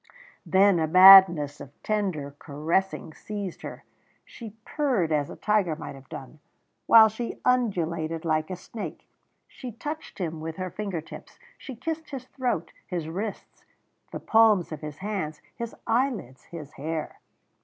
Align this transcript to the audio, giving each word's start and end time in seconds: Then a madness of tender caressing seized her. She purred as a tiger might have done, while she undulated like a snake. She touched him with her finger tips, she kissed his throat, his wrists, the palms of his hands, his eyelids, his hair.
Then 0.47 0.79
a 0.79 0.87
madness 0.87 1.61
of 1.61 1.79
tender 1.83 2.35
caressing 2.39 3.13
seized 3.13 3.61
her. 3.61 3.83
She 4.25 4.55
purred 4.65 5.11
as 5.11 5.29
a 5.29 5.35
tiger 5.35 5.75
might 5.75 5.93
have 5.93 6.09
done, 6.09 6.39
while 6.87 7.07
she 7.07 7.39
undulated 7.45 8.25
like 8.25 8.49
a 8.49 8.55
snake. 8.55 9.07
She 9.47 9.71
touched 9.71 10.17
him 10.17 10.39
with 10.41 10.55
her 10.55 10.71
finger 10.71 11.01
tips, 11.01 11.37
she 11.55 11.75
kissed 11.75 12.09
his 12.09 12.25
throat, 12.25 12.71
his 12.87 13.07
wrists, 13.09 13.63
the 14.11 14.19
palms 14.19 14.71
of 14.71 14.81
his 14.81 14.97
hands, 14.97 15.39
his 15.55 15.75
eyelids, 15.85 16.45
his 16.45 16.73
hair. 16.73 17.19